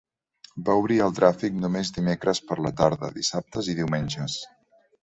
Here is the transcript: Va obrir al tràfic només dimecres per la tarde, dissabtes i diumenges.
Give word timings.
Va 0.69 0.77
obrir 0.79 0.97
al 1.07 1.13
tràfic 1.19 1.59
només 1.65 1.93
dimecres 1.99 2.43
per 2.49 2.59
la 2.69 2.75
tarde, 2.81 3.13
dissabtes 3.21 3.71
i 3.73 3.79
diumenges. 3.83 4.43